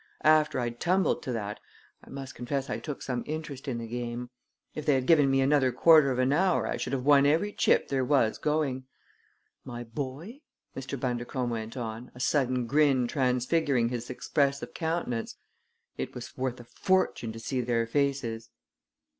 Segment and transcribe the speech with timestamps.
[0.25, 1.59] After I'd tumbled to that
[2.03, 4.31] I must confess I took some interest in the game.
[4.73, 7.53] If they had given me another quarter of an hour I should have won every
[7.53, 8.85] chip there was going.
[9.63, 10.41] My boy,"
[10.75, 10.99] Mr.
[10.99, 15.35] Bundercombe went on, a sudden grin transfiguring his expressive countenance,
[15.99, 18.49] "it was worth a fortune to see their faces!